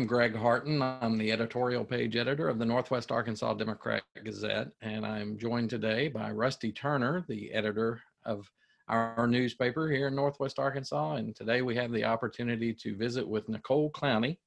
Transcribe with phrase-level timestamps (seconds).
[0.00, 0.80] I'm Greg Harton.
[0.80, 6.08] I'm the editorial page editor of the Northwest Arkansas Democrat Gazette, and I'm joined today
[6.08, 8.50] by Rusty Turner, the editor of
[8.88, 11.16] our newspaper here in Northwest Arkansas.
[11.16, 14.38] And today we have the opportunity to visit with Nicole Clowney,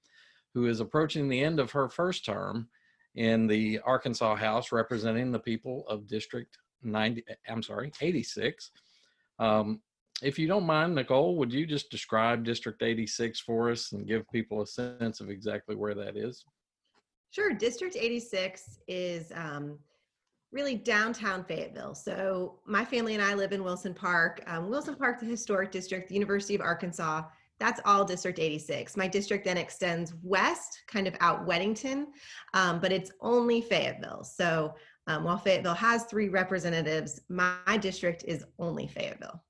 [0.56, 2.68] who is approaching the end of her first term
[3.14, 8.72] in the Arkansas House representing the people of District 90, I'm sorry, 86.
[9.38, 9.82] Um,
[10.22, 14.30] if you don't mind, Nicole, would you just describe District 86 for us and give
[14.32, 16.46] people a sense of exactly where that is?
[17.32, 17.54] Sure.
[17.54, 19.80] District 86 is um,
[20.52, 21.96] really downtown Fayetteville.
[21.96, 24.44] So my family and I live in Wilson Park.
[24.46, 27.24] Um, Wilson Park, the historic district, the University of Arkansas,
[27.60, 28.98] that's all District 86.
[28.98, 32.08] My district then extends west, kind of out Wedington,
[32.54, 34.24] um, but it's only Fayetteville.
[34.24, 34.76] So
[35.08, 39.42] um, while Fayetteville has three representatives, my, my district is only Fayetteville.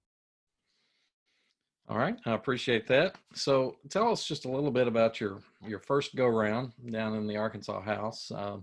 [1.89, 3.15] All right, I appreciate that.
[3.33, 7.27] So, tell us just a little bit about your your first go round down in
[7.27, 8.31] the Arkansas House.
[8.31, 8.57] Uh,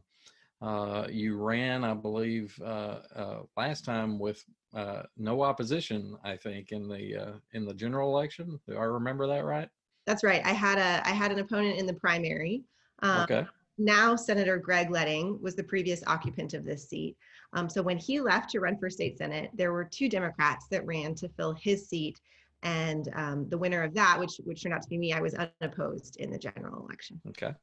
[0.63, 4.43] uh, you ran, I believe, uh, uh last time with
[4.75, 6.17] uh, no opposition.
[6.25, 8.59] I think in the uh, in the general election.
[8.67, 9.69] Do I remember that right?
[10.07, 10.41] That's right.
[10.45, 12.65] I had a I had an opponent in the primary.
[13.01, 13.47] Um, okay.
[13.77, 17.17] Now, Senator Greg Leding was the previous occupant of this seat.
[17.55, 20.87] Um, so when he left to run for state senate, there were two Democrats that
[20.87, 22.21] ran to fill his seat
[22.63, 25.35] and um, the winner of that, which which turned out to be me, I was
[25.35, 27.21] unopposed in the general election.
[27.29, 27.55] Okay,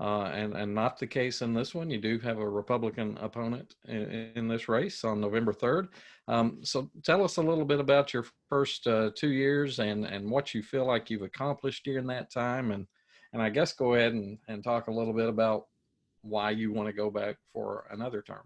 [0.00, 1.90] uh, and and not the case in this one.
[1.90, 5.88] You do have a Republican opponent in, in this race on November third.
[6.28, 10.30] Um, so tell us a little bit about your first uh, two years and and
[10.30, 12.86] what you feel like you've accomplished during that time, and
[13.32, 15.64] and I guess go ahead and and talk a little bit about
[16.22, 18.42] why you want to go back for another term.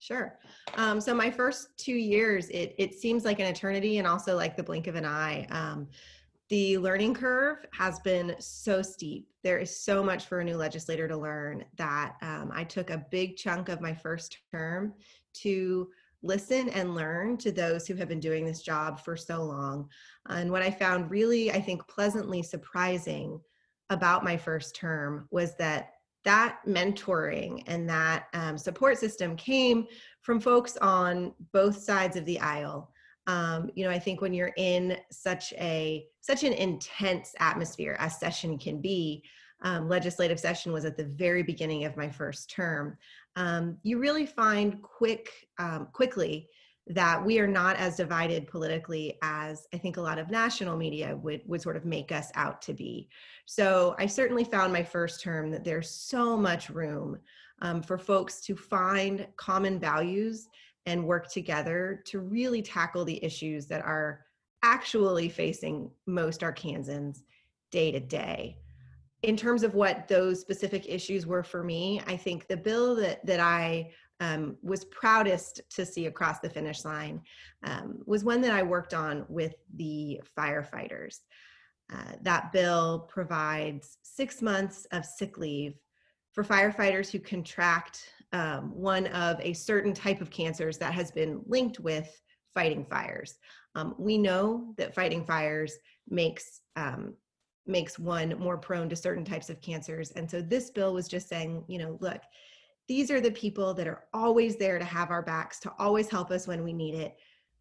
[0.00, 0.38] Sure.
[0.76, 4.56] Um, so my first two years, it it seems like an eternity, and also like
[4.56, 5.46] the blink of an eye.
[5.50, 5.88] Um,
[6.48, 9.28] the learning curve has been so steep.
[9.42, 13.04] There is so much for a new legislator to learn that um, I took a
[13.10, 14.94] big chunk of my first term
[15.34, 15.88] to
[16.22, 19.88] listen and learn to those who have been doing this job for so long.
[20.28, 23.40] And what I found really, I think, pleasantly surprising
[23.90, 25.90] about my first term was that
[26.24, 29.86] that mentoring and that um, support system came
[30.22, 32.92] from folks on both sides of the aisle.
[33.26, 38.18] Um, you know i think when you're in such a such an intense atmosphere as
[38.18, 39.22] session can be
[39.62, 42.96] um, legislative session was at the very beginning of my first term
[43.36, 46.48] um, you really find quick um, quickly
[46.90, 51.16] that we are not as divided politically as I think a lot of national media
[51.16, 53.08] would would sort of make us out to be.
[53.46, 57.18] So I certainly found my first term that there's so much room
[57.60, 60.48] um, for folks to find common values
[60.86, 64.24] and work together to really tackle the issues that are
[64.62, 67.22] actually facing most Arkansans
[67.70, 68.56] day to day.
[69.22, 73.24] In terms of what those specific issues were for me, I think the bill that
[73.26, 77.20] that I um, was proudest to see across the finish line
[77.64, 81.18] um, was one that I worked on with the firefighters.
[81.92, 85.74] Uh, that bill provides six months of sick leave
[86.32, 91.40] for firefighters who contract um, one of a certain type of cancers that has been
[91.46, 92.20] linked with
[92.52, 93.38] fighting fires.
[93.74, 95.76] Um, we know that fighting fires
[96.08, 97.14] makes um,
[97.66, 101.28] makes one more prone to certain types of cancers, and so this bill was just
[101.28, 102.20] saying, you know, look,
[102.88, 106.30] these are the people that are always there to have our backs, to always help
[106.30, 107.16] us when we need it.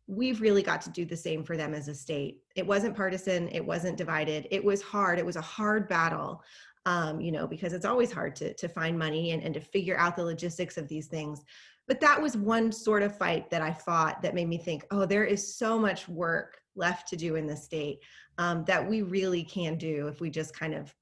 [0.07, 2.39] We've really got to do the same for them as a state.
[2.55, 4.47] It wasn't partisan, it wasn't divided.
[4.51, 5.19] It was hard.
[5.19, 6.41] It was a hard battle,
[6.85, 9.97] um, you know, because it's always hard to, to find money and, and to figure
[9.97, 11.43] out the logistics of these things.
[11.89, 15.05] But that was one sort of fight that I fought that made me think, oh,
[15.05, 17.99] there is so much work left to do in the state
[18.37, 20.93] um, that we really can do if we just kind of,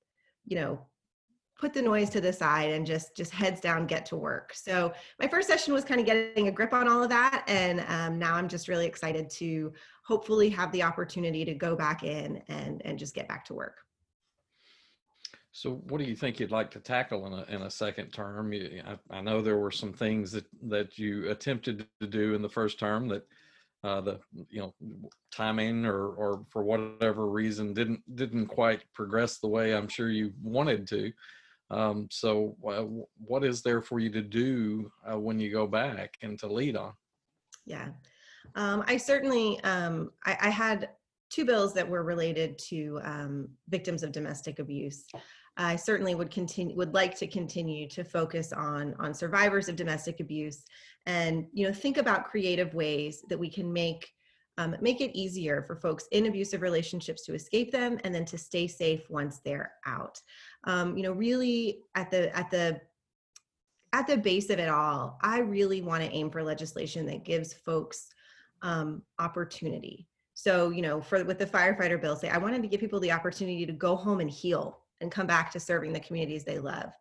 [0.45, 0.79] you know,
[1.57, 4.53] put the noise to the side and just just heads down get to work.
[4.53, 7.83] So my first session was kind of getting a grip on all of that and
[7.87, 9.71] um, now i'm just really excited to
[10.05, 13.77] hopefully have the opportunity to go back in and and just get back to work.
[15.51, 18.51] So what do you think you'd like to tackle in a, in a second term?
[18.51, 22.41] You, I, I, know there were some things that that you attempted to do in
[22.41, 23.25] the first term that
[23.83, 24.19] uh, the
[24.49, 24.73] you know
[25.31, 30.33] timing or or for whatever reason didn't didn't quite progress the way I'm sure you
[30.43, 31.11] wanted to.
[31.71, 32.83] Um, so, uh,
[33.17, 36.75] what is there for you to do uh, when you go back and to lead
[36.75, 36.93] on?
[37.65, 37.87] Yeah,
[38.55, 40.89] um, I certainly um, I, I, had
[41.31, 45.05] two bills that were related to um, victims of domestic abuse.
[45.57, 50.19] I certainly would continue would like to continue to focus on on survivors of domestic
[50.19, 50.63] abuse
[51.05, 54.09] and you know think about creative ways that we can make
[54.57, 58.37] um, make it easier for folks in abusive relationships to escape them and then to
[58.37, 60.21] stay safe once they're out.
[60.63, 62.79] Um, you know, really at the at the
[63.93, 67.53] at the base of it all, I really want to aim for legislation that gives
[67.53, 68.09] folks
[68.61, 70.07] um, opportunity.
[70.33, 73.11] So, you know, for with the firefighter bill, say I wanted to give people the
[73.11, 76.91] opportunity to go home and heal and come back to serving the communities they love.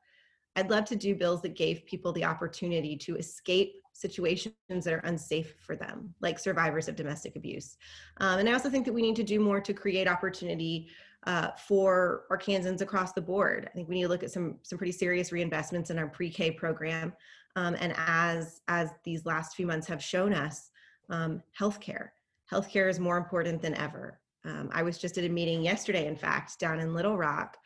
[0.57, 4.99] I'd love to do bills that gave people the opportunity to escape situations that are
[4.99, 7.79] unsafe for them, like survivors of domestic abuse.
[8.19, 10.89] Um, and I also think that we need to do more to create opportunity
[11.27, 13.67] uh, for Arkansans across the board.
[13.71, 16.51] I think we need to look at some some pretty serious reinvestments in our pre-K
[16.51, 17.15] program.
[17.57, 20.71] Um, and as as these last few months have shown us,
[21.09, 22.09] um, healthcare
[22.51, 24.21] healthcare is more important than ever.
[24.45, 27.57] Um, I was just at a meeting yesterday, in fact, down in Little Rock,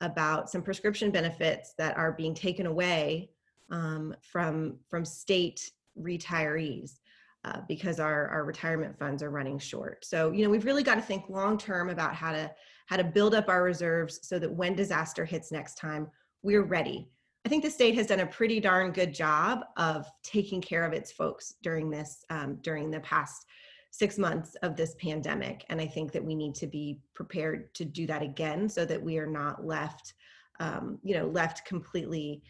[0.00, 3.30] about some prescription benefits that are being taken away
[3.70, 6.98] um, from from state retirees
[7.44, 10.04] uh, because our our retirement funds are running short.
[10.04, 12.50] So you know we've really got to think long term about how to
[12.86, 16.08] how to build up our reserves so that when disaster hits next time,
[16.42, 17.08] we're ready.
[17.46, 20.92] I think the state has done a pretty darn good job of taking care of
[20.92, 23.46] its folks during this um, during the past
[23.94, 25.64] six months of this pandemic.
[25.68, 29.00] And I think that we need to be prepared to do that again so that
[29.00, 30.14] we are not left,
[30.58, 32.42] um, you know, left completely,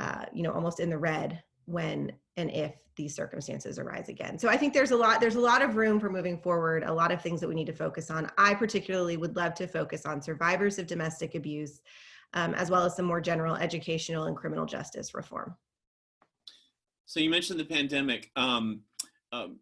[0.00, 4.38] uh, you know, almost in the red when and if these circumstances arise again.
[4.38, 6.92] So I think there's a lot there's a lot of room for moving forward, a
[6.92, 8.28] lot of things that we need to focus on.
[8.36, 11.80] I particularly would love to focus on survivors of domestic abuse
[12.34, 15.54] um, as well as some more general educational and criminal justice reform.
[17.06, 18.30] So you mentioned the pandemic.
[18.36, 18.82] Um,
[19.32, 19.58] um,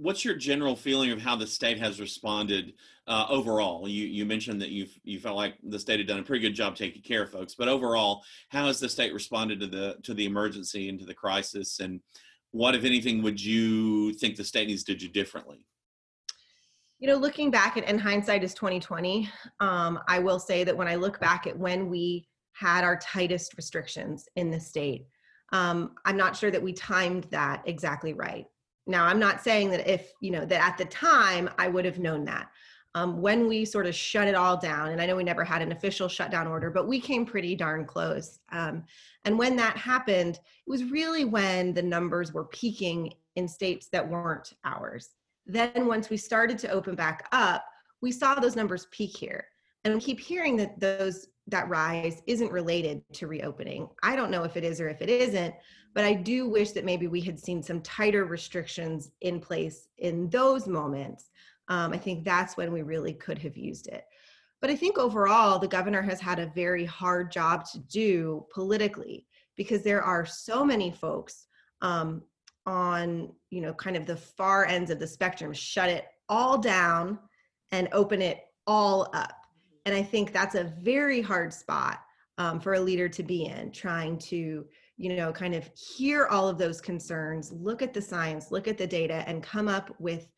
[0.00, 2.74] what's your general feeling of how the state has responded
[3.06, 3.88] uh, overall?
[3.88, 6.54] You you mentioned that you you felt like the state had done a pretty good
[6.54, 10.14] job taking care of folks, but overall, how has the state responded to the to
[10.14, 12.00] the emergency and to the crisis, and
[12.52, 15.66] what, if anything, would you think the state needs to do differently?
[16.98, 19.28] You know, looking back at and hindsight is twenty twenty.
[19.60, 23.54] Um, I will say that when I look back at when we had our tightest
[23.56, 25.06] restrictions in the state,
[25.52, 28.46] um, I'm not sure that we timed that exactly right.
[28.88, 31.98] Now, I'm not saying that if, you know, that at the time I would have
[31.98, 32.50] known that.
[32.94, 35.60] Um, when we sort of shut it all down, and I know we never had
[35.60, 38.40] an official shutdown order, but we came pretty darn close.
[38.50, 38.84] Um,
[39.26, 44.08] and when that happened, it was really when the numbers were peaking in states that
[44.08, 45.10] weren't ours.
[45.46, 47.66] Then, once we started to open back up,
[48.00, 49.46] we saw those numbers peak here.
[49.84, 53.88] And we keep hearing that those that rise isn't related to reopening.
[54.02, 55.54] I don't know if it is or if it isn't,
[55.94, 60.28] but I do wish that maybe we had seen some tighter restrictions in place in
[60.28, 61.30] those moments.
[61.68, 64.04] Um, I think that's when we really could have used it.
[64.60, 69.26] But I think overall, the governor has had a very hard job to do politically
[69.56, 71.46] because there are so many folks
[71.80, 72.22] um,
[72.66, 77.18] on, you know, kind of the far ends of the spectrum, shut it all down
[77.72, 79.37] and open it all up.
[79.88, 82.00] And I think that's a very hard spot
[82.36, 84.66] um, for a leader to be in, trying to
[84.98, 88.76] you know kind of hear all of those concerns look at the science look at
[88.76, 90.28] the data and come up with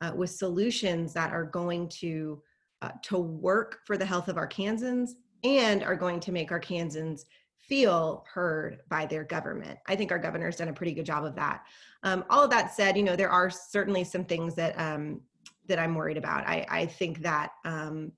[0.00, 2.40] uh, with solutions that are going to
[2.80, 5.10] uh, to work for the health of arkansans
[5.42, 7.24] and are going to make arkansans
[7.60, 9.78] feel heard by their government.
[9.86, 11.62] I think our governor's done a pretty good job of that.
[12.04, 15.20] Um, all of that said you know there are certainly some things that um,
[15.66, 16.48] that i'm worried about.
[16.48, 18.12] I, I think that um,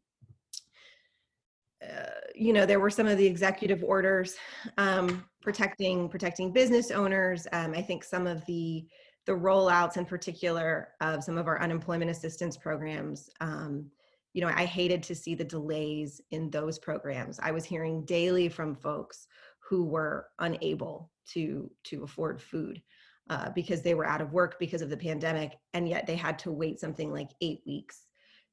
[2.35, 4.37] you know there were some of the executive orders
[4.79, 7.47] um, protecting protecting business owners.
[7.53, 8.87] Um, I think some of the
[9.27, 13.29] the rollouts in particular of some of our unemployment assistance programs.
[13.41, 13.91] Um,
[14.33, 17.41] you know, I hated to see the delays in those programs.
[17.43, 19.27] I was hearing daily from folks
[19.69, 22.83] who were unable to to afford food
[23.31, 26.39] uh, because they were out of work because of the pandemic, and yet they had
[26.41, 28.07] to wait something like eight weeks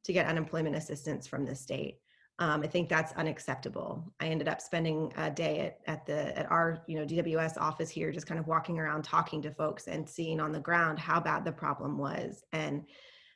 [0.06, 2.00] to get unemployment assistance from the state.
[2.40, 4.12] Um, I think that's unacceptable.
[4.20, 7.90] I ended up spending a day at, at the at our you know DWS office
[7.90, 11.20] here, just kind of walking around talking to folks and seeing on the ground how
[11.20, 12.44] bad the problem was.
[12.52, 12.86] And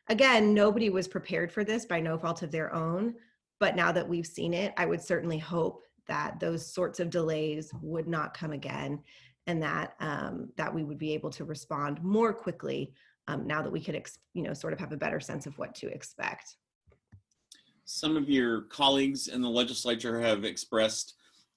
[0.09, 3.13] again, nobody was prepared for this by no fault of their own.
[3.59, 7.71] But now that we've seen it, I would certainly hope that those sorts of delays
[7.81, 9.03] would not come again,
[9.45, 12.93] and that um, that we would be able to respond more quickly
[13.27, 15.57] um, now that we could ex- you know sort of have a better sense of
[15.59, 16.55] what to expect
[17.87, 21.15] some of your colleagues in the legislature have expressed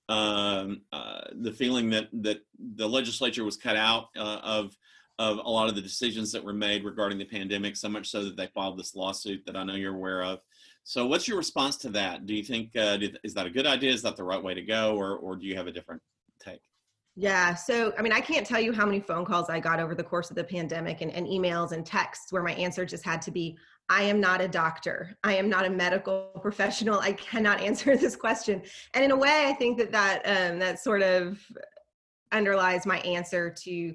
[0.08, 2.40] um, uh, the feeling that that
[2.76, 4.76] the legislature was cut out uh, of
[5.18, 8.24] of a lot of the decisions that were made regarding the pandemic, so much so
[8.24, 10.38] that they filed this lawsuit that I know you're aware of.
[10.84, 12.26] So, what's your response to that?
[12.26, 13.92] Do you think uh, is that a good idea?
[13.92, 16.00] Is that the right way to go, or or do you have a different
[16.40, 16.60] take?
[17.16, 17.54] Yeah.
[17.54, 20.04] So, I mean, I can't tell you how many phone calls I got over the
[20.04, 23.32] course of the pandemic and, and, emails and texts where my answer just had to
[23.32, 23.58] be
[23.90, 25.16] I am not a doctor.
[25.24, 27.00] I am not a medical professional.
[27.00, 28.62] I cannot answer this question.
[28.94, 31.44] And in a way, I think that that, um, that sort of
[32.32, 33.94] underlies my answer to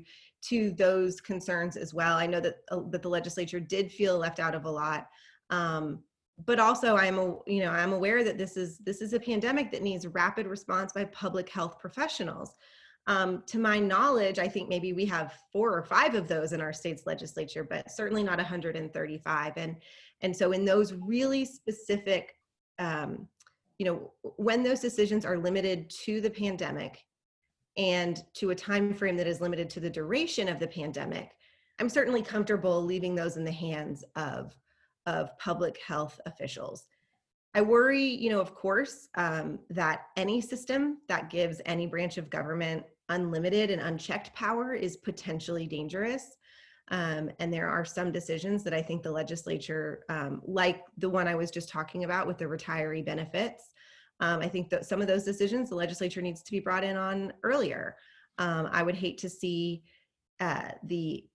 [0.50, 2.18] to those concerns as well.
[2.18, 5.08] I know that uh, that the legislature did feel left out of a lot.
[5.50, 6.04] Um,
[6.46, 9.72] but also i'm a, you know i'm aware that this is this is a pandemic
[9.72, 12.56] that needs rapid response by public health professionals
[13.08, 16.62] um, to my knowledge, I think maybe we have four or five of those in
[16.62, 19.54] our state's legislature, but certainly not 135.
[19.58, 19.76] And
[20.22, 22.36] and so in those really specific,
[22.80, 23.28] um,
[23.78, 27.04] you know, when those decisions are limited to the pandemic
[27.78, 31.32] and to a time frame that is limited to the duration of the pandemic,
[31.80, 34.56] I'm certainly comfortable leaving those in the hands of
[35.06, 36.88] of public health officials.
[37.54, 42.30] I worry, you know, of course, um, that any system that gives any branch of
[42.30, 46.38] government unlimited and unchecked power is potentially dangerous.
[46.90, 51.28] Um, and there are some decisions that I think the legislature, um, like the one
[51.28, 53.72] I was just talking about with the retiree benefits,
[54.20, 56.96] um, I think that some of those decisions the legislature needs to be brought in
[56.96, 57.98] on earlier.
[58.38, 59.84] Um, I would hate to see
[60.40, 61.26] uh, the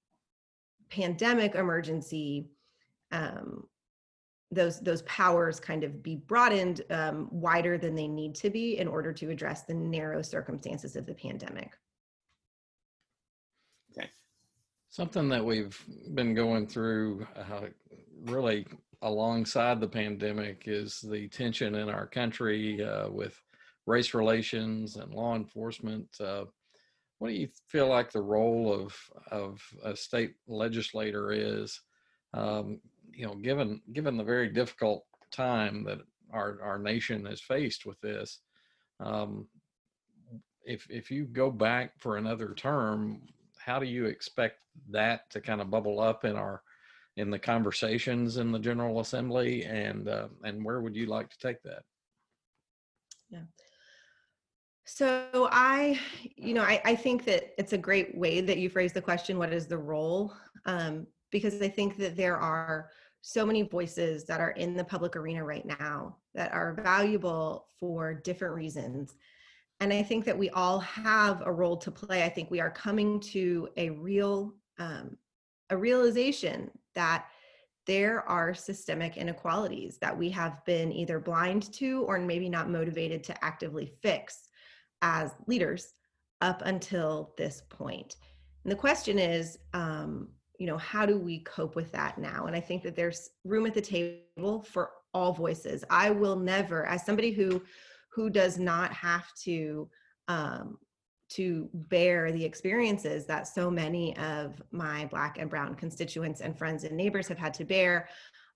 [0.88, 2.48] pandemic emergency
[3.12, 3.64] um,
[4.50, 8.88] those those powers kind of be broadened um, wider than they need to be in
[8.88, 11.72] order to address the narrow circumstances of the pandemic.
[13.96, 14.10] Okay.
[14.88, 15.78] Something that we've
[16.14, 17.68] been going through uh,
[18.24, 18.66] really
[19.02, 23.40] alongside the pandemic is the tension in our country uh, with
[23.86, 26.08] race relations and law enforcement.
[26.20, 26.44] Uh,
[27.18, 28.96] what do you feel like the role of
[29.30, 31.80] of a state legislator is?
[32.32, 32.80] Um,
[33.14, 35.98] you know, given given the very difficult time that
[36.32, 38.40] our our nation has faced with this,
[39.00, 39.46] um,
[40.64, 43.22] if if you go back for another term,
[43.58, 44.58] how do you expect
[44.90, 46.62] that to kind of bubble up in our
[47.16, 51.38] in the conversations in the General Assembly, and uh, and where would you like to
[51.38, 51.82] take that?
[53.28, 53.42] Yeah.
[54.84, 56.00] So I,
[56.36, 59.38] you know, I, I think that it's a great way that you phrase the question,
[59.38, 60.34] what is the role?
[60.66, 62.90] Um, because I think that there are
[63.22, 68.14] so many voices that are in the public arena right now that are valuable for
[68.14, 69.14] different reasons.
[69.80, 72.22] And I think that we all have a role to play.
[72.22, 75.16] I think we are coming to a real um,
[75.68, 77.26] a realization that
[77.86, 83.22] there are systemic inequalities that we have been either blind to or maybe not motivated
[83.24, 84.48] to actively fix
[85.02, 85.94] as leaders
[86.40, 88.16] up until this point.
[88.64, 90.28] And the question is, um,
[90.60, 92.44] you know how do we cope with that now?
[92.44, 95.82] And i think that there's room at the table for all voices.
[95.88, 97.62] I will never as somebody who
[98.12, 99.88] who does not have to
[100.28, 100.78] um,
[101.30, 106.84] to bear the experiences that so many of my black and brown constituents and friends
[106.84, 108.08] and neighbors have had to bear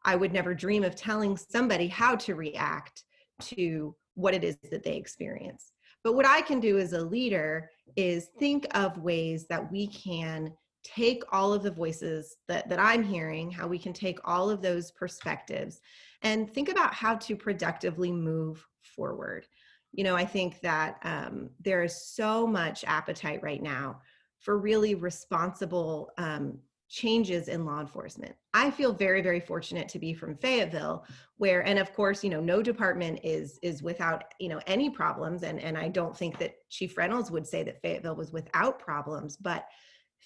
[0.05, 3.05] i would never dream of telling somebody how to react
[3.41, 5.73] to what it is that they experience.
[6.03, 10.53] But what i can do as a leader is think of ways that we can
[10.85, 14.63] take all of the voices that, that I'm hearing, how we can take all of
[14.63, 15.81] those perspectives
[16.23, 19.47] and think about how to productively move forward.
[19.93, 24.01] You know, I think that um, there is so much appetite right now
[24.41, 28.35] for really responsible um, changes in law enforcement.
[28.53, 31.05] I feel very, very fortunate to be from Fayetteville,
[31.39, 35.43] where, and of course, you know, no department is is without you know any problems,
[35.43, 39.37] and and I don't think that Chief Reynolds would say that Fayetteville was without problems,
[39.37, 39.67] but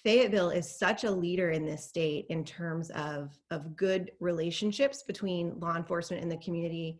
[0.03, 5.59] Fayetteville is such a leader in this state in terms of, of good relationships between
[5.59, 6.99] law enforcement and the community,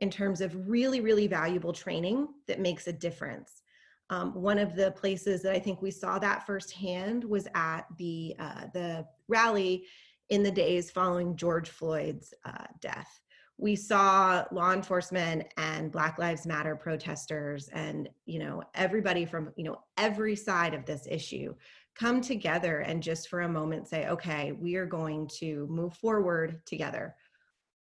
[0.00, 3.62] in terms of really, really valuable training that makes a difference.
[4.08, 8.34] Um, one of the places that I think we saw that firsthand was at the,
[8.38, 9.84] uh, the rally
[10.30, 13.20] in the days following George Floyd's uh, death.
[13.58, 19.64] We saw law enforcement and Black Lives Matter protesters and, you know, everybody from, you
[19.64, 21.54] know, every side of this issue
[22.00, 26.62] come together and just for a moment say, okay, we are going to move forward
[26.64, 27.14] together.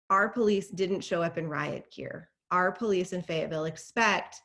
[0.08, 2.30] Our police didn't show up in riot gear.
[2.50, 4.40] Our police in Fayetteville expect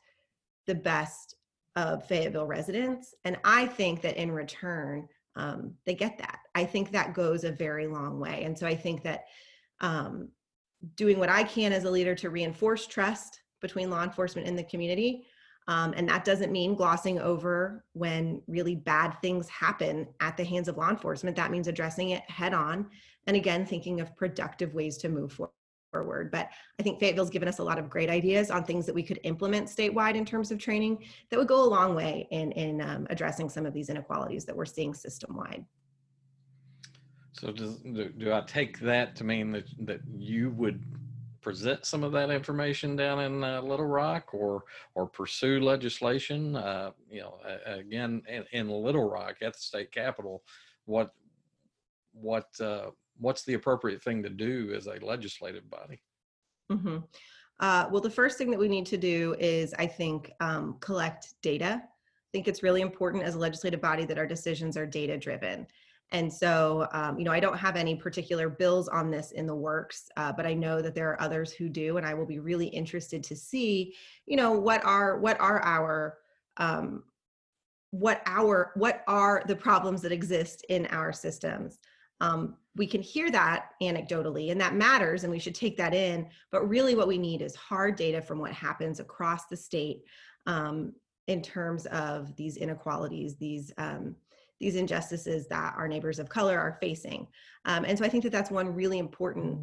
[0.66, 1.36] the best
[1.76, 3.14] of Fayetteville residents.
[3.24, 6.40] And I think that in return, um, they get that.
[6.54, 8.44] I think that goes a very long way.
[8.44, 9.24] And so I think that
[9.80, 10.28] um,
[10.96, 14.64] doing what I can as a leader to reinforce trust between law enforcement and the
[14.64, 15.24] community
[15.68, 20.68] um, and that doesn't mean glossing over when really bad things happen at the hands
[20.68, 21.36] of law enforcement.
[21.36, 22.86] That means addressing it head on.
[23.26, 25.38] And again, thinking of productive ways to move
[25.92, 26.32] forward.
[26.32, 26.48] But
[26.80, 29.20] I think Fayetteville's given us a lot of great ideas on things that we could
[29.22, 33.06] implement statewide in terms of training that would go a long way in, in um,
[33.10, 35.64] addressing some of these inequalities that we're seeing system wide.
[37.34, 40.82] So does, do, do I take that to mean that, that you would
[41.42, 46.56] present some of that information down in uh, Little Rock or or pursue legislation?
[46.56, 47.34] Uh, you know,
[47.66, 50.42] again, in, in, Little Rock at the state capitol,
[50.86, 51.12] what
[52.12, 56.00] what uh, what's the appropriate thing to do as a legislative body?
[56.70, 56.98] Mm-hmm.
[57.60, 61.34] Uh, well, the first thing that we need to do is, I think, um, collect
[61.42, 61.82] data.
[61.82, 65.66] I think it's really important as a legislative body that our decisions are data driven.
[66.12, 69.54] And so, um, you know, I don't have any particular bills on this in the
[69.54, 72.38] works, uh, but I know that there are others who do, and I will be
[72.38, 73.94] really interested to see,
[74.26, 76.18] you know, what are what are our
[76.58, 77.02] um,
[77.92, 81.78] what our what are the problems that exist in our systems.
[82.20, 86.28] Um, we can hear that anecdotally and that matters and we should take that in
[86.50, 90.04] but really what we need is hard data from what happens across the state
[90.46, 90.92] um,
[91.26, 94.14] in terms of these inequalities these um,
[94.62, 97.26] these injustices that our neighbors of color are facing.
[97.64, 99.58] Um, and so i think that that's one really important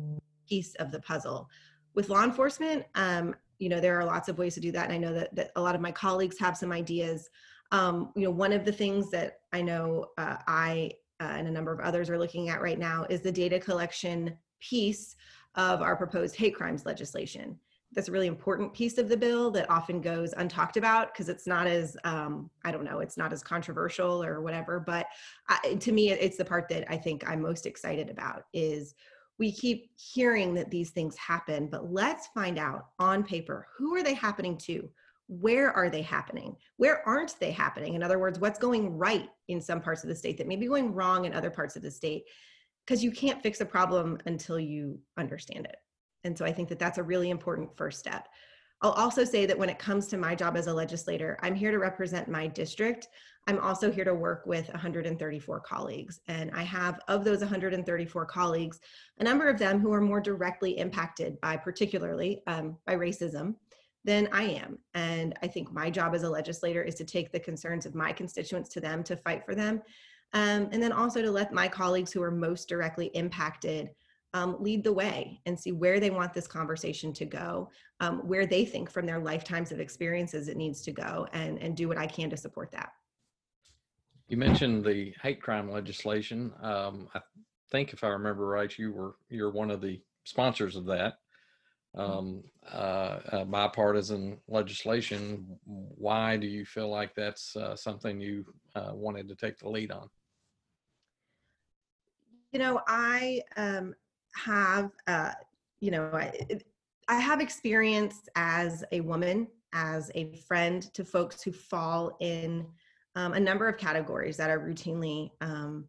[0.48, 1.50] piece of the puzzle.
[1.96, 4.94] With law enforcement um, you know there are lots of ways to do that and
[4.94, 7.29] i know that, that a lot of my colleagues have some ideas.
[7.72, 10.91] Um, you know one of the things that i know uh, i
[11.22, 14.38] uh, and a number of others are looking at right now is the data collection
[14.60, 15.15] piece
[15.56, 17.58] of our proposed hate crimes legislation.
[17.93, 21.48] That's a really important piece of the bill that often goes untalked about because it's
[21.48, 24.79] not as, um, I don't know, it's not as controversial or whatever.
[24.79, 25.08] But
[25.48, 28.93] I, to me, it's the part that I think I'm most excited about is
[29.39, 34.03] we keep hearing that these things happen, but let's find out on paper who are
[34.03, 34.89] they happening to?
[35.29, 36.55] where are they happening?
[36.77, 37.93] Where aren't they happening?
[37.93, 40.65] In other words, what's going right in some parts of the state that may be
[40.65, 42.24] going wrong in other parts of the state?
[42.86, 45.75] Because you can't fix a problem until you understand it.
[46.23, 48.27] And so I think that that's a really important first step.
[48.81, 51.71] I'll also say that when it comes to my job as a legislator, I'm here
[51.71, 53.09] to represent my district.
[53.47, 56.21] I'm also here to work with 134 colleagues.
[56.27, 58.79] And I have, of those 134 colleagues,
[59.20, 63.55] a number of them who are more directly impacted by, particularly um, by racism
[64.05, 64.79] than I am.
[64.94, 68.13] And I think my job as a legislator is to take the concerns of my
[68.13, 69.81] constituents to them to fight for them.
[70.33, 73.89] Um, and then also to let my colleagues who are most directly impacted
[74.33, 78.46] um, lead the way and see where they want this conversation to go, um, where
[78.46, 81.98] they think from their lifetimes of experiences it needs to go, and, and do what
[81.98, 82.92] I can to support that.
[84.27, 86.53] You mentioned the hate crime legislation.
[86.61, 87.22] Um, I
[87.72, 91.15] think, if I remember right, you were you're one of the sponsors of that.
[91.98, 92.18] Mm.
[92.18, 95.46] um, uh, uh, bipartisan legislation.
[95.65, 99.92] Why do you feel like that's uh, something you uh, wanted to take the lead
[99.92, 100.07] on?
[102.51, 103.96] You know, I um,
[104.35, 105.31] have, uh,
[105.79, 106.31] you know, I,
[107.07, 112.65] I have experience as a woman, as a friend to folks who fall in
[113.15, 115.85] um, a number of categories that are routinely um,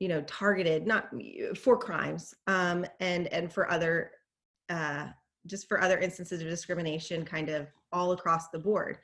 [0.00, 1.08] you know targeted not
[1.56, 4.12] for crimes um, and and for other
[4.70, 5.06] uh,
[5.46, 8.98] just for other instances of discrimination kind of all across the board.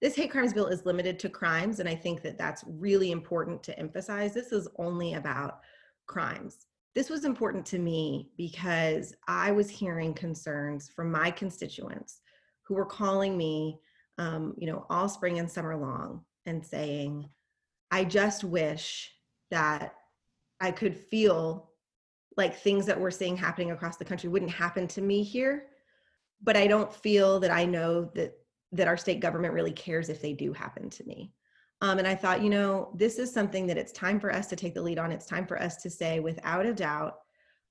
[0.00, 3.62] This hate crimes bill is limited to crimes, and I think that that's really important
[3.64, 4.34] to emphasize.
[4.34, 5.60] This is only about
[6.06, 6.66] crimes.
[6.94, 12.20] This was important to me because I was hearing concerns from my constituents
[12.66, 13.78] who were calling me,
[14.18, 17.28] um, you know, all spring and summer long and saying,
[17.90, 19.10] I just wish
[19.50, 19.94] that
[20.60, 21.70] I could feel
[22.36, 25.66] like things that we're seeing happening across the country wouldn't happen to me here
[26.42, 28.34] but I don't feel that I know that
[28.72, 31.32] that our state government really cares if they do happen to me.
[31.82, 34.56] Um, and I thought, you know, this is something that it's time for us to
[34.56, 35.10] take the lead on.
[35.10, 37.18] It's time for us to say, without a doubt,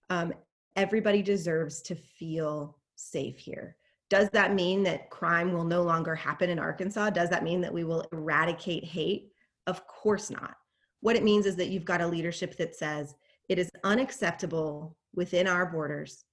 [0.10, 0.34] um,
[0.76, 3.78] everybody deserves to feel safe here.
[4.10, 7.12] Does that mean that crime will no longer happen in Arkansas?
[7.12, 9.32] Does that mean that we will eradicate hate?
[9.66, 10.56] Of course not.
[11.00, 13.16] What it means is that you've got a leadership that says
[13.48, 16.26] it is unacceptable within our borders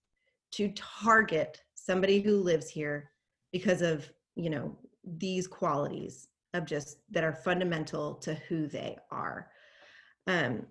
[0.52, 3.12] to target somebody who lives here
[3.52, 9.50] because of you know these qualities of just that are fundamental to who they are
[10.26, 10.66] um,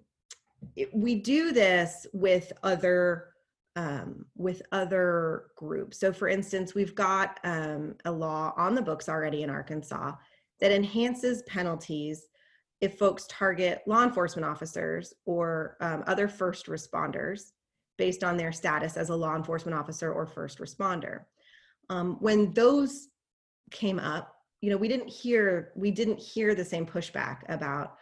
[0.75, 3.29] it, we do this with other
[3.75, 9.07] um, with other groups so for instance we've got um, a law on the books
[9.07, 10.13] already in arkansas
[10.59, 12.27] that enhances penalties
[12.81, 17.51] if folks target law enforcement officers or um, other first responders
[17.97, 21.21] based on their status as a law enforcement officer or first responder.
[21.89, 23.07] Um, when those
[23.71, 27.97] came up, you know, we didn't hear we didn't hear the same pushback about,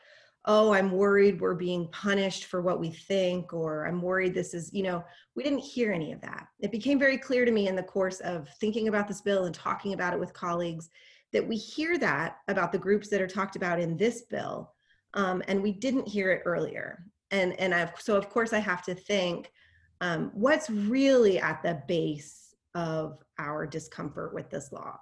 [0.45, 4.71] oh, I'm worried we're being punished for what we think, or I'm worried this is,
[4.73, 5.03] you know,
[5.35, 6.47] we didn't hear any of that.
[6.59, 9.55] It became very clear to me in the course of thinking about this bill and
[9.55, 10.89] talking about it with colleagues
[11.33, 14.71] that we hear that about the groups that are talked about in this bill,
[15.13, 17.03] um, and we didn't hear it earlier.
[17.31, 19.51] And and I've so of course I have to think
[19.99, 24.99] um, what's really at the base of our discomfort with this law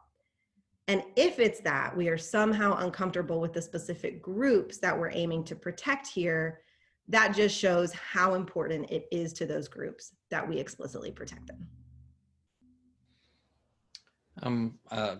[0.87, 5.45] and if it's that we are somehow uncomfortable with the specific groups that we're aiming
[5.45, 6.61] to protect here,
[7.07, 11.67] that just shows how important it is to those groups that we explicitly protect them.
[14.41, 15.17] I'm uh,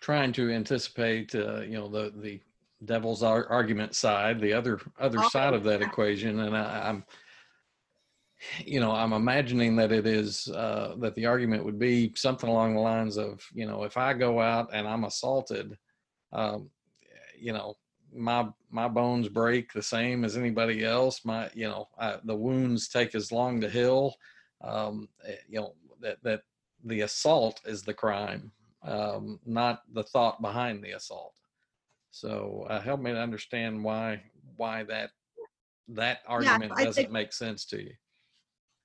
[0.00, 2.40] trying to anticipate, uh, you know, the the
[2.84, 5.86] devil's ar- argument side, the other other Okay, side of that yeah.
[5.86, 7.04] equation, and I, I'm,
[8.64, 12.74] you know, I'm imagining that it is uh, that the argument would be something along
[12.74, 15.76] the lines of, you know, if I go out and I'm assaulted,
[16.32, 16.70] um,
[17.38, 17.74] you know,
[18.14, 21.24] my my bones break the same as anybody else.
[21.24, 24.14] My, you know, I, the wounds take as long to heal.
[24.62, 26.42] Um, eh, you know that that
[26.84, 28.52] the assault is the crime,
[28.82, 31.34] um, not the thought behind the assault.
[32.10, 34.22] So uh, help me to understand why
[34.56, 35.10] why that
[35.88, 37.94] that argument I doesn't think- make sense to you.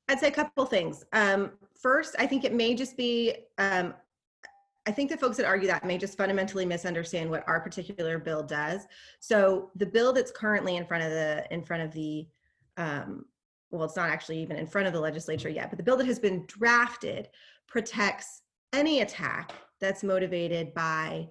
[0.07, 1.03] I'd say a couple things.
[1.13, 3.93] Um, first, I think it may just be, um,
[4.85, 8.41] I think the folks that argue that may just fundamentally misunderstand what our particular bill
[8.41, 8.87] does.
[9.19, 12.27] So the bill that's currently in front of the in front of the,
[12.77, 13.25] um,
[13.69, 16.07] well, it's not actually even in front of the legislature yet, but the bill that
[16.07, 17.27] has been drafted
[17.67, 21.27] protects any attack that's motivated by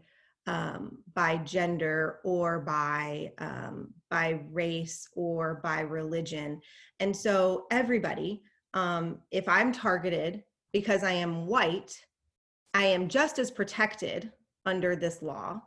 [0.46, 6.60] um, by gender or by um, by race or by religion,
[7.00, 8.42] and so everybody
[8.74, 11.98] um, if I'm targeted because I am white,
[12.74, 14.32] I am just as protected
[14.66, 15.62] under this law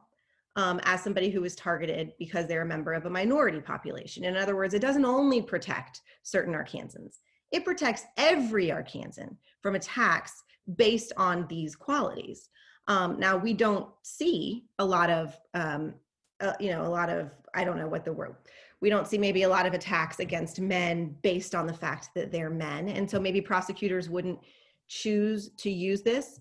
[0.56, 4.26] um, as somebody who is targeted because they're a member of a minority population.
[4.26, 7.18] In other words, it doesn't only protect certain Arkansans,
[7.52, 10.44] it protects every Arkansan from attacks
[10.76, 12.50] based on these qualities.
[12.88, 15.94] Um, now, we don't see a lot of, um,
[16.42, 18.36] uh, you know, a lot of, I don't know what the word,
[18.82, 22.32] we don't see maybe a lot of attacks against men based on the fact that
[22.32, 22.90] they're men.
[22.90, 24.40] And so maybe prosecutors wouldn't
[24.88, 26.40] choose to use this.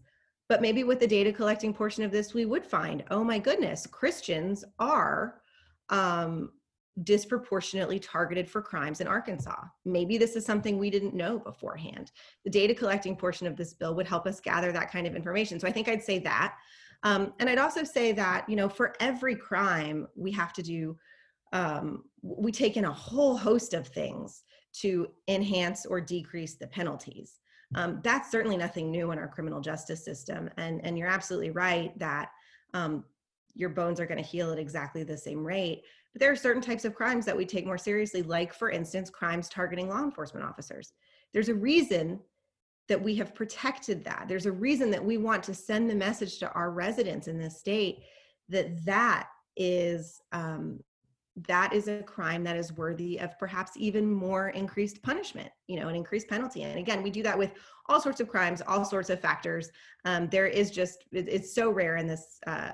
[0.49, 3.87] But maybe with the data collecting portion of this, we would find, oh my goodness,
[3.87, 5.43] Christians are
[5.91, 6.53] um,
[7.05, 9.65] disproportionately targeted for crimes in Arkansas.
[9.85, 12.13] Maybe this is something we didn't know beforehand.
[12.45, 15.61] The data collecting portion of this bill would help us gather that kind of information.
[15.61, 16.55] So I think I'd say that.
[17.03, 20.97] Um, and I'd also say that, you know, for every crime, we have to do
[21.53, 24.43] um, we take in a whole host of things
[24.75, 27.41] to enhance or decrease the penalties.
[27.75, 30.49] Um, that's certainly nothing new in our criminal justice system.
[30.57, 32.31] And, and you're absolutely right that
[32.75, 33.05] um,
[33.55, 35.83] your bones are going to heal at exactly the same rate.
[36.13, 39.11] But there are certain types of crimes that we take more seriously, like, for instance,
[39.11, 40.93] crimes targeting law enforcement officers.
[41.33, 42.21] There's a reason
[42.89, 44.25] that we have protected that.
[44.29, 47.59] There's a reason that we want to send the message to our residents in this
[47.59, 47.99] state
[48.49, 50.81] that that is um,
[51.47, 55.89] that is a crime that is worthy of perhaps even more increased punishment, you know,
[55.89, 56.63] an increased penalty.
[56.63, 57.53] And again, we do that with
[57.87, 59.71] all sorts of crimes, all sorts of factors.
[60.05, 62.73] Um, there is just it, it's so rare in this uh,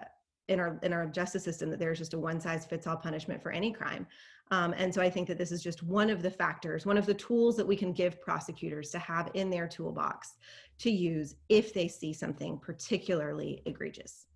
[0.48, 3.42] in our in our justice system that there's just a one size fits all punishment
[3.42, 4.07] for any crime.
[4.50, 7.07] Um, and so I think that this is just one of the factors, one of
[7.07, 10.35] the tools that we can give prosecutors to have in their toolbox
[10.81, 14.27] to use if they see something particularly egregious.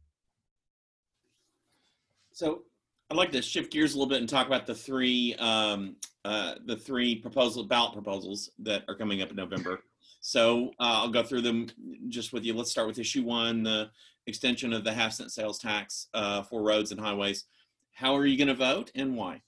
[2.32, 2.62] So
[3.10, 6.56] I'd like to shift gears a little bit and talk about the three um, uh,
[6.66, 9.80] the three proposal ballot proposals that are coming up in November.
[10.20, 11.68] So uh, I'll go through them
[12.08, 12.52] just with you.
[12.52, 13.90] Let's start with issue one, the
[14.26, 17.44] extension of the half cent sales tax uh, for roads and highways.
[17.92, 19.40] How are you going to vote and why?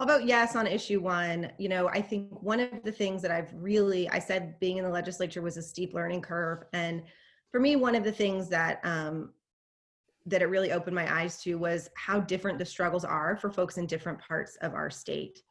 [0.00, 1.52] I'll vote yes on issue one.
[1.58, 4.84] You know, I think one of the things that I've really, I said being in
[4.84, 6.64] the legislature was a steep learning curve.
[6.72, 7.02] And
[7.52, 9.32] for me, one of the things that, um,
[10.26, 13.76] that it really opened my eyes to was how different the struggles are for folks
[13.76, 15.42] in different parts of our state.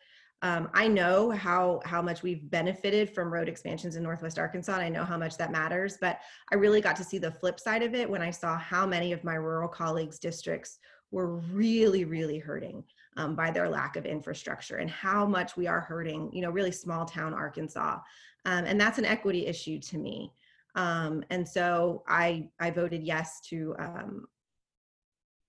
[0.41, 4.73] Um, I know how how much we've benefited from road expansions in Northwest Arkansas.
[4.73, 6.19] And I know how much that matters, but
[6.51, 9.13] I really got to see the flip side of it when I saw how many
[9.13, 10.79] of my rural colleagues' districts
[11.11, 12.83] were really, really hurting
[13.15, 16.71] um, by their lack of infrastructure and how much we are hurting, you know, really
[16.71, 17.99] small town Arkansas.
[18.45, 20.33] Um, and that's an equity issue to me.
[20.75, 24.25] Um, and so I, I voted yes to, um,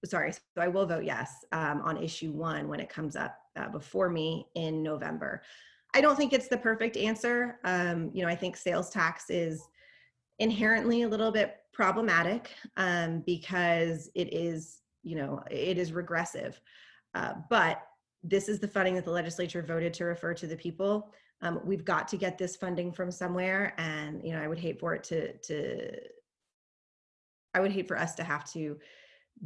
[0.05, 3.69] sorry, so I will vote yes um, on issue one when it comes up uh,
[3.69, 5.43] before me in November.
[5.95, 7.61] I don't think it's the perfect answer.
[7.65, 9.63] Um, you know, I think sales tax is
[10.39, 16.61] inherently a little bit problematic um, because it is, you know, it is regressive.
[17.15, 17.83] Uh, but
[18.25, 21.13] this is the funding that the legislature voted to refer to the people.
[21.43, 24.81] Um, we've got to get this funding from somewhere, and you know, I would hate
[24.81, 25.97] for it to to.
[27.53, 28.79] I would hate for us to have to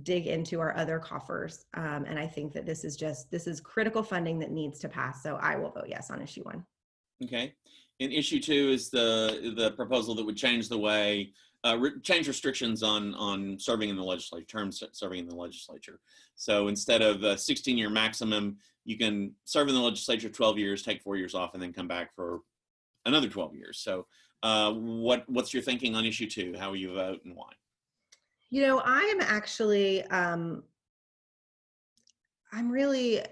[0.02, 3.60] dig into our other coffers, um, and I think that this is just this is
[3.60, 5.22] critical funding that needs to pass.
[5.22, 6.64] So I will vote yes on issue one.
[7.22, 7.54] Okay.
[8.00, 11.32] And issue two is the the proposal that would change the way
[11.64, 16.00] uh, re- change restrictions on on serving in the legislature, terms serving in the legislature.
[16.36, 20.82] So instead of a 16 year maximum, you can serve in the legislature 12 years,
[20.82, 22.40] take four years off, and then come back for
[23.06, 23.80] another 12 years.
[23.80, 24.06] So
[24.42, 26.54] uh, what what's your thinking on issue two?
[26.58, 27.50] How will you vote and why?
[28.50, 30.62] You know, I am actually um,
[32.52, 33.22] I'm really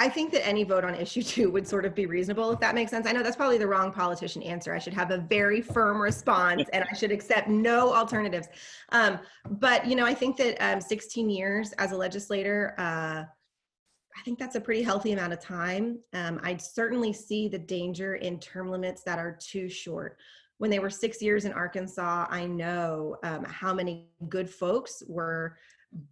[0.00, 2.74] I think that any vote on issue two would sort of be reasonable, if that
[2.74, 3.06] makes sense.
[3.06, 4.74] I know that's probably the wrong politician answer.
[4.74, 8.48] I should have a very firm response and I should accept no alternatives.
[8.90, 13.22] Um, but, you know, I think that um, 16 years as a legislator, uh,
[14.16, 15.98] I think that's a pretty healthy amount of time.
[16.12, 20.18] Um, I certainly see the danger in term limits that are too short.
[20.58, 25.56] When they were six years in Arkansas, I know um, how many good folks were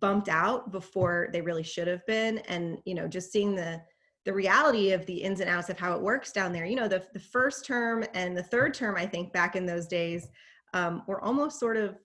[0.00, 2.38] bumped out before they really should have been.
[2.38, 3.80] And you know just seeing the
[4.24, 6.86] the reality of the ins and outs of how it works down there you know
[6.86, 10.28] the, the first term and the third term i think back in those days
[10.74, 11.96] um, were almost sort of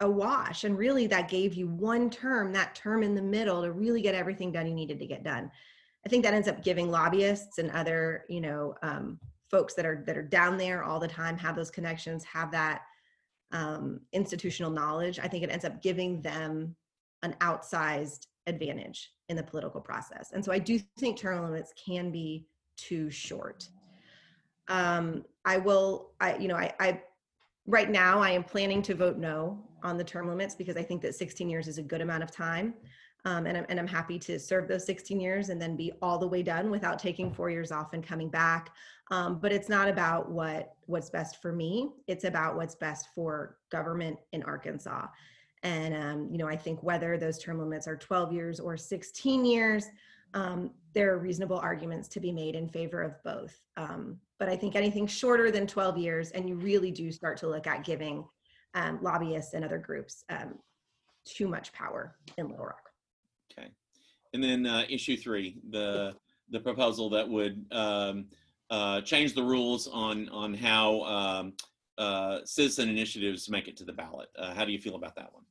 [0.00, 3.72] a wash and really that gave you one term that term in the middle to
[3.72, 5.50] really get everything done you needed to get done.
[6.06, 9.18] I think that ends up giving lobbyists and other you know um,
[9.50, 12.82] folks that are that are down there all the time have those connections have that
[13.52, 16.76] um, institutional knowledge i think it ends up giving them
[17.22, 20.32] an outsized advantage in the political process.
[20.32, 23.68] And so I do think term limits can be too short.
[24.68, 27.02] Um, I will, I, you know, I, I,
[27.66, 31.02] right now I am planning to vote no on the term limits because I think
[31.02, 32.74] that 16 years is a good amount of time.
[33.24, 36.18] Um, and, I'm, and I'm happy to serve those 16 years and then be all
[36.18, 38.70] the way done without taking four years off and coming back.
[39.10, 41.90] Um, but it's not about what what's best for me.
[42.06, 45.06] It's about what's best for government in Arkansas.
[45.62, 49.44] And, um, you know, I think whether those term limits are 12 years or 16
[49.44, 49.86] years,
[50.34, 53.60] um, there are reasonable arguments to be made in favor of both.
[53.76, 57.48] Um, but I think anything shorter than 12 years, and you really do start to
[57.48, 58.24] look at giving
[58.74, 60.24] um, lobbyists and other groups
[61.24, 62.87] too much power in Little Rock.
[64.32, 66.14] And then uh, issue three, the
[66.50, 68.26] the proposal that would um,
[68.70, 71.52] uh, change the rules on on how
[71.98, 74.28] uh, citizen initiatives make it to the ballot.
[74.38, 75.44] Uh, how do you feel about that one?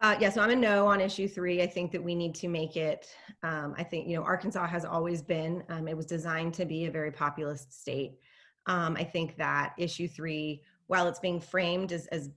[0.00, 1.60] Uh, yeah, so I'm a no on issue three.
[1.60, 3.08] I think that we need to make it.
[3.42, 5.62] Um, I think you know Arkansas has always been.
[5.68, 8.18] Um, it was designed to be a very populist state.
[8.66, 12.30] Um, I think that issue three, while it's being framed as, as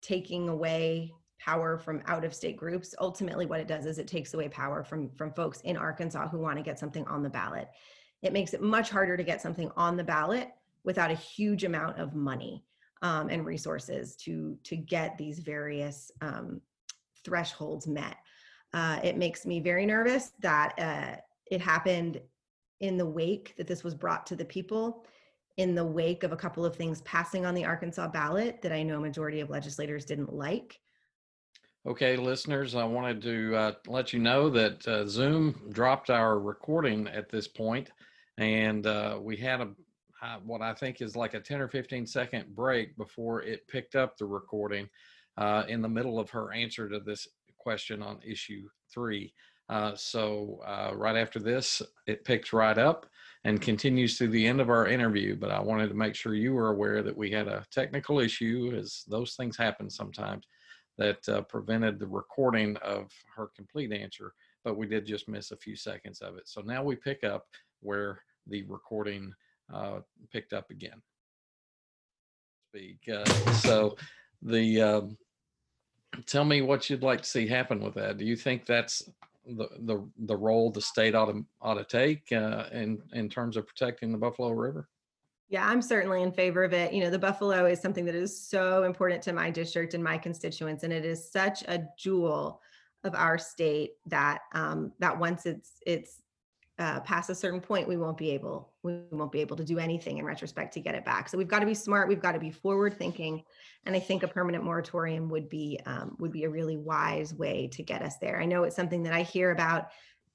[0.00, 1.12] taking away
[1.44, 4.84] power from out of state groups, ultimately what it does is it takes away power
[4.84, 7.68] from from folks in Arkansas who want to get something on the ballot.
[8.22, 10.50] It makes it much harder to get something on the ballot
[10.84, 12.64] without a huge amount of money
[13.02, 16.60] um, and resources to to get these various um,
[17.24, 18.16] thresholds met.
[18.72, 22.20] Uh, it makes me very nervous that uh, it happened
[22.80, 25.04] in the wake that this was brought to the people,
[25.56, 28.82] in the wake of a couple of things passing on the Arkansas ballot that I
[28.82, 30.80] know a majority of legislators didn't like.
[31.84, 37.08] Okay, listeners, I wanted to uh, let you know that uh, Zoom dropped our recording
[37.08, 37.90] at this point,
[38.38, 39.68] and uh, we had a
[40.22, 43.96] uh, what I think is like a 10 or 15 second break before it picked
[43.96, 44.88] up the recording
[45.36, 47.26] uh, in the middle of her answer to this
[47.58, 49.34] question on issue three.
[49.68, 50.60] Uh, so
[50.94, 53.06] right after this, it picks right up
[53.42, 55.34] and continues to the end of our interview.
[55.34, 58.72] But I wanted to make sure you were aware that we had a technical issue,
[58.78, 60.44] as those things happen sometimes,
[60.98, 64.34] that uh, prevented the recording of her complete answer.
[64.64, 66.46] But we did just miss a few seconds of it.
[66.46, 67.46] So now we pick up
[67.80, 69.32] where the recording
[69.72, 70.00] uh,
[70.32, 71.02] picked up again.
[72.70, 73.00] Speak.
[73.12, 73.96] Uh, so
[74.42, 75.16] the um,
[76.26, 78.18] tell me what you'd like to see happen with that.
[78.18, 79.02] Do you think that's
[79.46, 83.56] the the the role the state ought to ought to take uh, in in terms
[83.56, 84.88] of protecting the Buffalo River?
[85.52, 86.94] Yeah, I'm certainly in favor of it.
[86.94, 90.16] You know, the Buffalo is something that is so important to my district and my
[90.16, 92.62] constituents, and it is such a jewel
[93.04, 96.22] of our state that um, that once it's it's
[96.78, 99.78] uh, past a certain point, we won't be able we won't be able to do
[99.78, 101.28] anything in retrospect to get it back.
[101.28, 102.08] So we've got to be smart.
[102.08, 103.42] We've got to be forward thinking,
[103.84, 107.68] and I think a permanent moratorium would be um, would be a really wise way
[107.72, 108.40] to get us there.
[108.40, 109.88] I know it's something that I hear about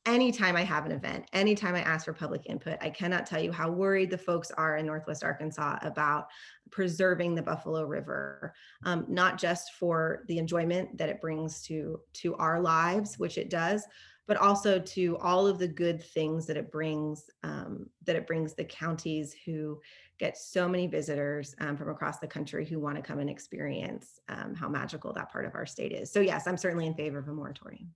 [0.07, 2.77] anytime I have an event, anytime I ask for public input.
[2.81, 6.27] I cannot tell you how worried the folks are in Northwest Arkansas about
[6.71, 8.53] preserving the Buffalo River,
[8.85, 13.49] um, not just for the enjoyment that it brings to to our lives, which it
[13.49, 13.85] does,
[14.27, 18.53] but also to all of the good things that it brings um, that it brings
[18.53, 19.79] the counties who
[20.19, 24.19] get so many visitors um, from across the country who want to come and experience
[24.29, 26.11] um, how magical that part of our state is.
[26.11, 27.91] So yes, I'm certainly in favor of a moratorium.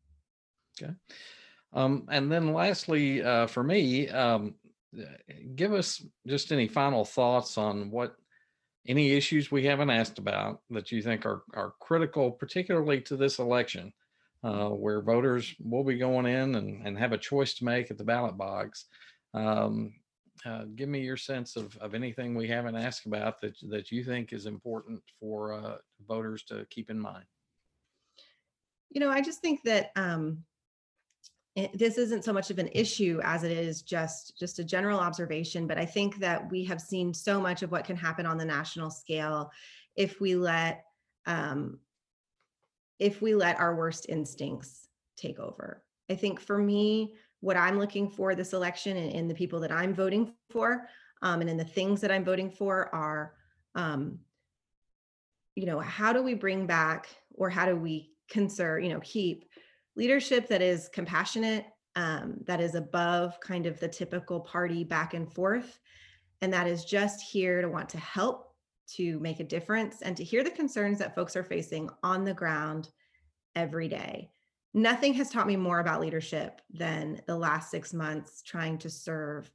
[1.74, 4.56] Um, and then lastly, uh, for me, um,
[4.98, 5.06] uh,
[5.56, 8.16] give us just any final thoughts on what
[8.88, 13.40] any issues we haven't asked about that you think are, are critical, particularly to this
[13.40, 13.94] election,
[14.44, 17.98] uh, where voters will be going in and, and have a choice to make at
[17.98, 18.86] the ballot box.
[19.34, 19.94] Um,
[20.46, 24.04] uh, give me your sense of, of anything we haven't asked about that, that you
[24.04, 27.26] think is important for uh, voters to keep in mind.
[28.90, 30.44] You know, I just think that um,
[31.56, 35.00] it, this isn't so much of an issue as it is just just a general
[35.00, 35.68] observation.
[35.68, 38.46] But I think that we have seen so much of what can happen on the
[38.46, 39.52] national scale
[39.96, 40.86] if we let
[41.26, 41.80] um,
[43.00, 44.88] if we let our worst instincts
[45.18, 45.84] take over.
[46.10, 49.72] I think for me, what I'm looking for this election and, and the people that
[49.72, 50.88] I'm voting for,
[51.22, 53.34] um, and in the things that I'm voting for are,
[53.76, 54.20] um,
[55.56, 59.46] you know, how do we bring back or how do we conserve, you know, keep
[59.96, 65.32] leadership that is compassionate, um, that is above kind of the typical party back and
[65.32, 65.80] forth,
[66.42, 68.54] and that is just here to want to help,
[68.96, 72.34] to make a difference, and to hear the concerns that folks are facing on the
[72.34, 72.90] ground
[73.56, 74.32] every day.
[74.74, 79.52] Nothing has taught me more about leadership than the last six months trying to serve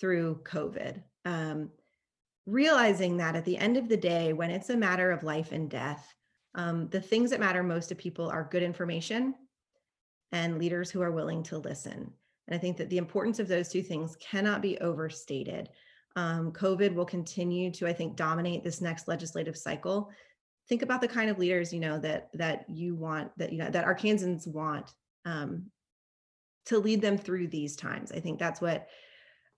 [0.00, 1.02] through COVID.
[1.24, 1.70] Um,
[2.46, 5.70] realizing that at the end of the day, when it's a matter of life and
[5.70, 6.12] death,
[6.54, 9.34] um, the things that matter most to people are good information
[10.32, 12.12] and leaders who are willing to listen.
[12.46, 15.68] And I think that the importance of those two things cannot be overstated.
[16.16, 20.10] Um, COVID will continue to, I think, dominate this next legislative cycle.
[20.68, 23.70] Think about the kind of leaders you know that that you want that you know
[23.70, 24.92] that Arkansans want
[25.24, 25.70] um,
[26.66, 28.12] to lead them through these times.
[28.12, 28.88] I think that's what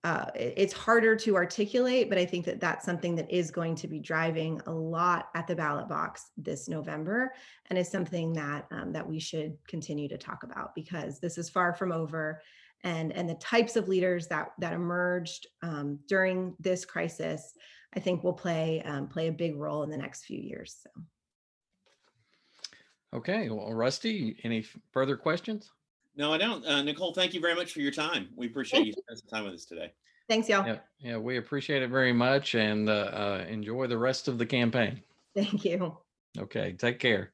[0.02, 3.88] uh, it's harder to articulate, but I think that that's something that is going to
[3.88, 7.34] be driving a lot at the ballot box this November,
[7.68, 11.50] and is something that um, that we should continue to talk about because this is
[11.50, 12.40] far from over,
[12.82, 17.52] and and the types of leaders that that emerged um, during this crisis,
[17.94, 20.78] I think will play um, play a big role in the next few years.
[20.82, 21.02] So.
[23.12, 25.72] Okay, well, Rusty, any further questions?
[26.16, 26.64] No, I don't.
[26.66, 28.29] Uh, Nicole, thank you very much for your time.
[28.37, 29.92] We appreciate you spending some time with us today.
[30.29, 30.66] Thanks, y'all.
[30.66, 34.46] Yeah, yeah, we appreciate it very much and uh, uh, enjoy the rest of the
[34.46, 35.03] campaign.
[35.35, 35.96] Thank you.
[36.38, 37.33] Okay, take care.